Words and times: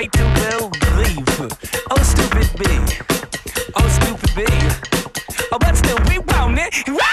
Take 0.00 0.12
the 0.12 0.24
believe. 0.80 1.52
Oh, 1.90 2.02
stupid 2.02 2.48
me. 2.58 2.74
Oh, 3.76 3.86
stupid 3.86 4.34
me. 4.34 4.46
Oh, 5.52 5.58
but 5.58 5.76
still, 5.76 5.98
we 6.08 6.18
want 6.20 6.58
it. 6.58 7.09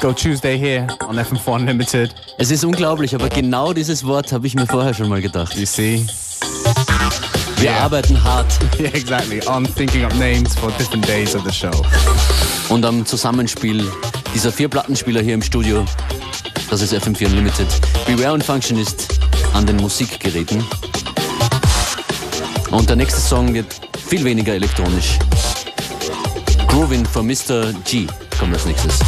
Disco 0.00 0.14
Tuesday 0.14 0.56
here 0.56 0.86
on 1.08 1.16
FM4 1.18 1.56
Unlimited. 1.56 2.14
Es 2.38 2.50
ist 2.50 2.64
unglaublich, 2.64 3.14
aber 3.14 3.28
genau 3.28 3.74
dieses 3.74 4.06
Wort 4.06 4.32
habe 4.32 4.46
ich 4.46 4.54
mir 4.54 4.66
vorher 4.66 4.94
schon 4.94 5.10
mal 5.10 5.20
gedacht. 5.20 5.54
You 5.58 5.66
see? 5.66 6.06
Wir 7.58 7.64
Yeah. 7.70 7.82
arbeiten 7.82 8.24
hart 8.24 8.46
Yeah, 8.80 8.94
exactly. 8.94 9.46
On 9.46 9.66
thinking 9.66 10.02
up 10.06 10.14
names 10.14 10.54
for 10.54 10.70
different 10.78 11.06
days 11.06 11.34
of 11.36 11.44
the 11.44 11.52
show. 11.52 11.70
und 12.70 12.82
am 12.86 13.04
Zusammenspiel 13.04 13.86
dieser 14.34 14.50
vier 14.50 14.68
Plattenspieler 14.70 15.20
hier 15.20 15.34
im 15.34 15.42
Studio. 15.42 15.84
Das 16.70 16.80
ist 16.80 16.94
FM4 16.94 17.26
Unlimited. 17.26 17.68
Beware 18.06 18.32
und 18.32 18.42
Functionist 18.42 19.20
an 19.52 19.66
den 19.66 19.76
Musikgeräten. 19.76 20.64
Und 22.70 22.88
der 22.88 22.96
nächste 22.96 23.20
Song 23.20 23.52
wird 23.52 23.66
viel 24.08 24.24
weniger 24.24 24.54
elektronisch. 24.54 25.18
Groovin 26.68 27.04
von 27.04 27.26
Mr. 27.26 27.74
G 27.84 28.06
kommt 28.38 28.54
als 28.54 28.64
nächstes. 28.64 28.98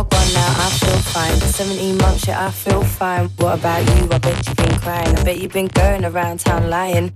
you're 0.00 0.08
gone 0.08 0.32
now, 0.32 0.54
I 0.56 0.70
feel 0.70 0.98
fine. 1.12 1.40
17 1.40 1.98
months, 1.98 2.26
yeah, 2.26 2.46
I 2.46 2.50
feel 2.50 2.82
fine. 2.82 3.28
What 3.36 3.58
about 3.58 3.80
you? 3.80 4.08
I 4.10 4.18
bet 4.18 4.46
you've 4.46 4.56
been 4.56 4.78
crying. 4.80 5.16
I 5.16 5.24
bet 5.24 5.38
you've 5.38 5.52
been 5.52 5.68
going 5.68 6.04
around 6.04 6.40
town 6.40 6.70
lying. 6.70 7.12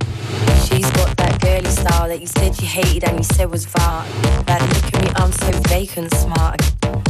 She's 0.66 0.90
got 0.90 1.16
that 1.16 1.40
girly 1.40 1.70
style 1.70 2.08
that 2.08 2.20
you 2.20 2.26
said 2.26 2.60
you 2.60 2.66
hated 2.66 3.04
and 3.04 3.18
you 3.18 3.24
said 3.24 3.50
was 3.50 3.64
vile. 3.64 4.04
That 4.44 4.60
look 4.62 4.94
at 4.94 5.02
me, 5.02 5.10
I'm 5.16 5.32
so 5.32 5.50
vacant 5.68 6.12
smart. 6.14 7.03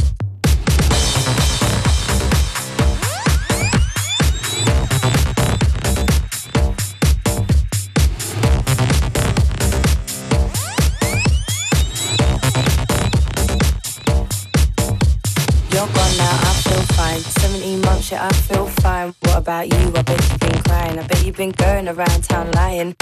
Shit, 18.05 18.21
I 18.21 18.31
feel 18.33 18.67
fine. 18.67 19.13
What 19.21 19.37
about 19.37 19.67
you? 19.67 19.91
I 19.95 20.01
bet 20.03 20.21
you've 20.29 20.39
been 20.39 20.61
crying. 20.63 20.99
I 20.99 21.07
bet 21.07 21.25
you've 21.25 21.37
been 21.37 21.51
going 21.51 21.87
around 21.87 22.23
town 22.23 22.51
lying. 22.51 22.95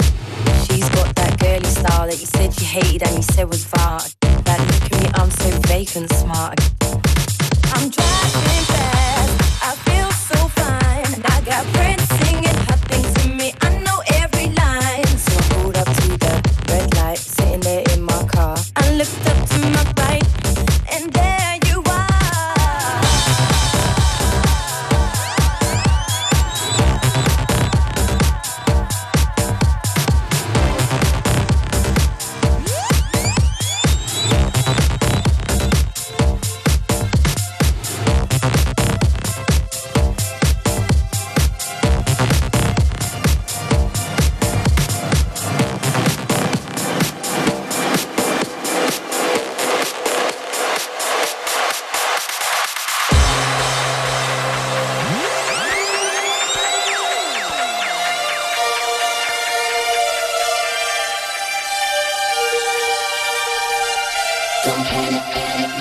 She's 0.64 0.88
got 0.90 1.14
that 1.16 1.38
girly 1.38 1.64
style 1.64 2.06
that 2.06 2.18
you 2.18 2.26
said 2.26 2.58
you 2.58 2.66
hated 2.66 3.02
and 3.06 3.16
you 3.16 3.22
said 3.22 3.48
was 3.48 3.64
vile. 3.64 4.00
That 4.46 4.60
look 4.60 4.84
at 4.88 5.02
me, 5.02 5.08
I'm 5.14 5.30
so 5.30 5.50
vacant 5.68 6.10
smart. 6.12 6.58
I'm 7.76 7.90
driving 7.90 8.64
fast, 8.72 9.32
I 9.68 9.72
feel 9.86 10.10
so 10.30 10.48
fine. 10.48 11.22
I 11.34 11.40
got 11.44 11.64
friends 11.74 12.03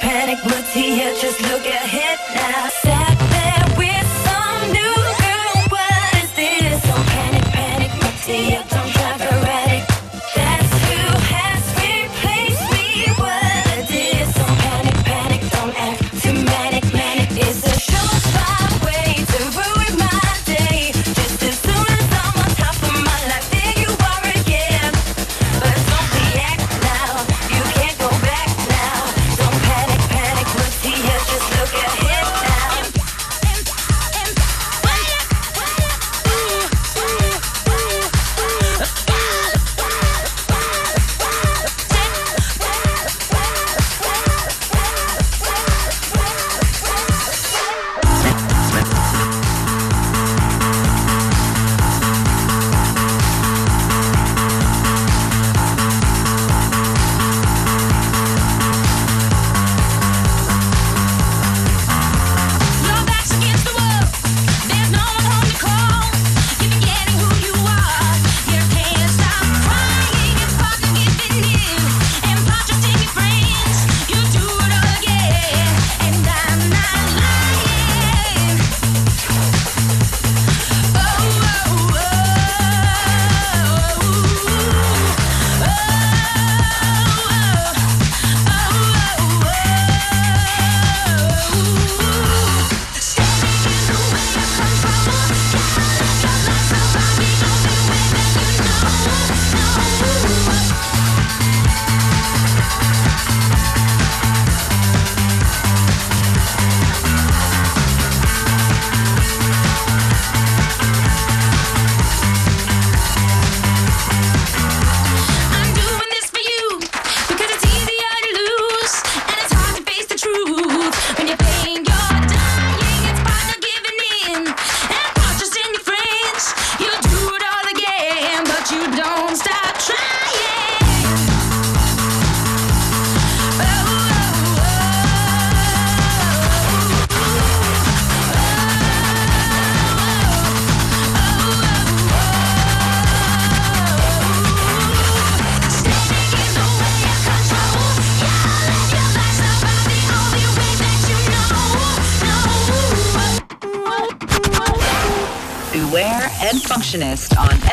Functionist 0.00 1.40
on 2.36 2.73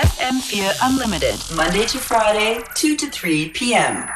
FM4 0.01 0.77
Unlimited, 0.81 1.39
Monday 1.55 1.85
to 1.85 1.99
Friday, 1.99 2.63
2 2.73 2.95
to 2.97 3.07
3 3.07 3.49
p.m. 3.49 4.07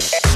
I'll 0.00 0.27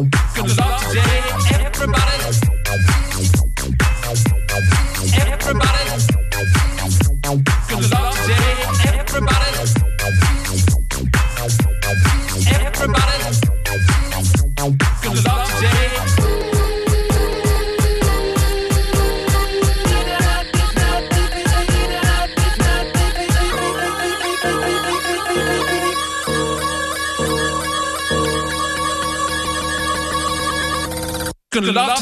Good 0.00 0.56
luck 0.56 0.80
today, 0.90 1.64
everybody. 1.64 2.47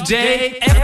day 0.09 0.76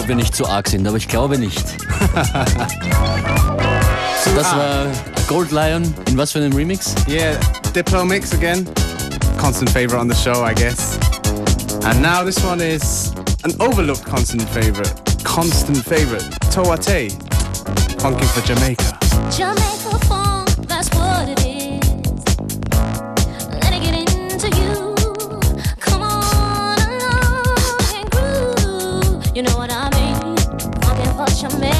ob 0.00 0.08
wir 0.08 0.16
nicht 0.16 0.34
zu 0.34 0.46
arg 0.46 0.68
sind, 0.68 0.86
aber 0.86 0.96
ich 0.96 1.08
glaube 1.08 1.38
nicht. 1.38 1.64
das 4.34 4.46
ah. 4.46 4.56
war 4.56 4.86
Gold 5.28 5.50
Lion. 5.52 5.94
In 6.08 6.16
was 6.16 6.32
für 6.32 6.38
einem 6.38 6.52
Remix? 6.52 6.94
Yeah, 7.06 7.38
Diplo 7.74 8.04
mix 8.04 8.32
again. 8.32 8.66
Constant 9.38 9.70
favorite 9.70 10.00
on 10.00 10.08
the 10.08 10.14
show, 10.14 10.42
I 10.44 10.54
guess. 10.54 10.98
And 11.84 12.02
now 12.02 12.24
this 12.24 12.42
one 12.44 12.60
is 12.60 13.12
an 13.44 13.52
overlooked 13.60 14.04
constant 14.04 14.42
favorite. 14.50 14.92
Constant 15.24 15.78
favorite. 15.84 16.24
Toate. 16.50 17.12
Funky 18.00 18.24
for 18.26 18.40
Jamaica. 18.46 18.98
Jamaica 19.30 19.98
funk, 20.06 20.48
that's 20.66 20.88
what 20.94 21.28
it 21.28 21.40
is. 21.46 21.80
Let 23.62 23.72
it 23.72 23.82
get 23.82 23.94
into 23.94 24.48
you. 24.56 24.94
Come 25.78 26.02
on 26.02 26.78
along 26.78 27.80
and 27.94 28.10
groove. 28.10 29.36
You 29.36 29.42
know 29.42 29.56
what 29.56 29.70
I 29.70 29.89
chamei. 31.40 31.79